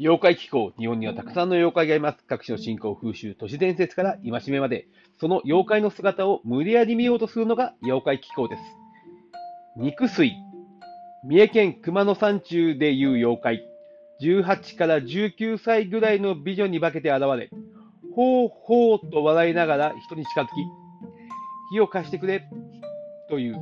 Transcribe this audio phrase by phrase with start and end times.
[0.00, 2.24] 妖怪気候、日本にはたくさんの妖怪がいます。
[2.24, 4.86] 各種の信仰、風習、都市伝説から戒めまで、
[5.20, 8.62] その妖怪の姿を無理やり見ようとするのが妖怪気候です。
[9.76, 10.36] 肉水。
[11.24, 13.68] 三重県熊野山中でいう妖怪。
[14.22, 17.50] 18から19歳ぐらいの美女に化けて現れ、
[18.14, 20.50] ほうほうと笑いながら人に近づき、
[21.72, 22.48] 火を貸してくれ
[23.28, 23.56] という、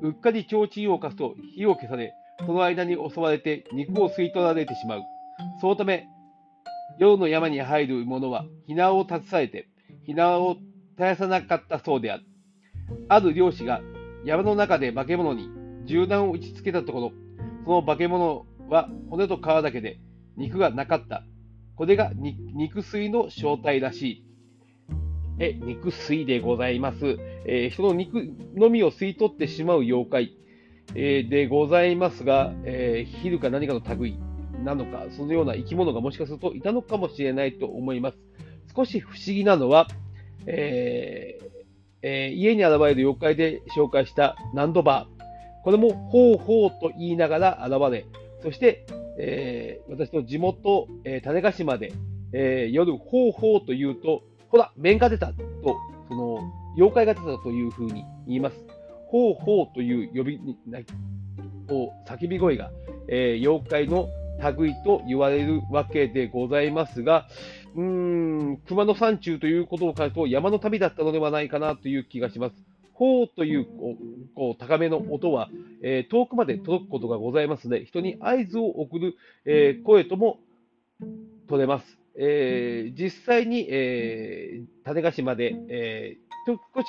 [0.00, 2.14] うっかり提灯を貸すと火を消され、
[2.46, 5.02] その間に襲われて肉を吸い取られてしまう。
[5.60, 6.08] そのため、
[6.98, 9.68] 夜の山に入る者は、ひなを携えて、
[10.04, 10.56] ひなを
[10.96, 12.24] 絶やさなかったそうである。
[13.08, 13.80] ある漁師が
[14.24, 15.48] 山の中で化け物に
[15.84, 17.12] 銃弾を打ちつけたところ、
[17.64, 19.98] その化け物は骨と皮だけで
[20.36, 21.24] 肉がなかった。
[21.76, 24.24] これが肉水の正体らしい。
[25.40, 27.18] え、肉水でございます。
[27.46, 28.22] えー、人の肉
[28.54, 30.36] のみを吸い取ってしまう妖怪、
[30.94, 34.16] えー、でございますが、えー、ヒルか何かの類
[34.64, 38.18] なのか、そのような生き物がもしかするといたのかもしれないと思います。
[38.74, 39.88] 少し不思議なのは、
[40.46, 41.44] えー
[42.02, 45.62] えー、家に現れる妖怪で紹介したナンドバー。
[45.64, 48.06] これも、ほうほうと言いながら現れ、
[48.42, 48.84] そして、
[49.18, 51.92] えー、私の地元、えー、種子島で、
[52.32, 55.34] えー、夜、ほうほうと言うと、ほら、面が出たと、
[56.08, 56.40] その、
[56.76, 58.56] 妖怪が出たというふうに言います。
[59.06, 60.40] ほうほうという呼び、
[61.70, 62.70] を叫び声が、
[63.08, 64.08] えー、妖怪の
[64.52, 67.26] 類と言われるわけでございますが、
[67.74, 67.82] うー
[68.52, 72.54] ん、熊野山中ということを考えると山の旅だったのではないかなという気がします。
[72.94, 73.66] ほうという
[74.36, 75.48] こう高めの音は、
[75.82, 80.38] えー、遠くまで届くことがございますので、人に合図を送る、えー、声とも
[81.48, 81.98] 取れます。
[82.16, 86.86] えー、実際に、えー、種子島で、えー、少し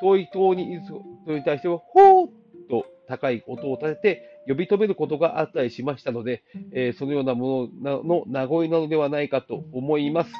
[0.00, 2.28] 遠い島にい人に対しては、ほー
[2.68, 10.32] と高い音を立てて呼び止めることがあったりしましたので、えー、そのようなものの名残なのではないかと思います。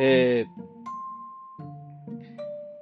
[0.00, 0.82] えー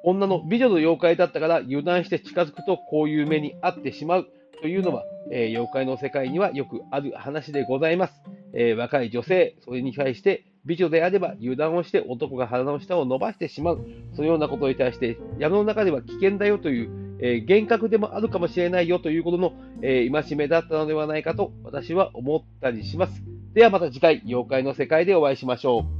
[0.02, 4.28] 女の美女の妖怪だったから油断して近づくとこういう目に遭ってしまう
[4.60, 8.14] というのは、えー、妖怪の世界にはよくある話でございます。
[8.52, 23.22] えー、若い女性、それに対して美女であれば油断をして男が鼻の下を伸ばしてしまう、そのようなことに対して山の中では危険だよという、えー、幻覚でもあるかもしれないよということの、えー、戒めだったのではないかと私は思ったりします。
[23.54, 25.99] ではまた次回、妖怪の世界でお会いしましょう。